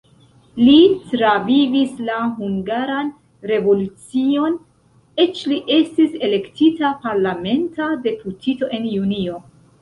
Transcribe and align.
Li 0.67 0.77
travivis 1.09 1.99
la 2.07 2.15
Hungaran 2.37 3.11
revolucion, 3.51 4.55
eĉ 5.25 5.43
li 5.53 5.59
estis 5.77 6.17
elektita 6.29 6.93
parlamenta 7.05 7.91
deputito 8.09 8.73
en 8.81 8.91
junio. 8.97 9.39